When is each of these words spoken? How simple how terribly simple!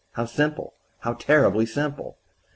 How 0.13 0.25
simple 0.25 0.73
how 1.01 1.13
terribly 1.13 1.67
simple! 1.67 2.17